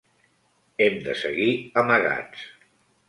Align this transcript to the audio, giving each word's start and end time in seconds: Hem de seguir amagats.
Hem 0.85 0.97
de 1.07 1.15
seguir 1.19 1.51
amagats. 1.83 2.49